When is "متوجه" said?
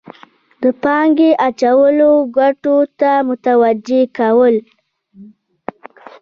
3.27-4.01